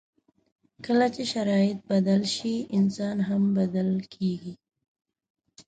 [0.85, 4.53] کله چې شرایط بدل شي، انسان هم بدل کېږي.